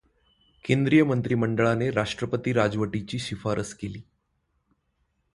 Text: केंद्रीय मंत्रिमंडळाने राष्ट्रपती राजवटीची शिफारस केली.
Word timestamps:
केंद्रीय 0.65 1.03
मंत्रिमंडळाने 1.03 1.89
राष्ट्रपती 1.91 2.53
राजवटीची 2.53 3.19
शिफारस 3.19 3.73
केली. 3.73 4.01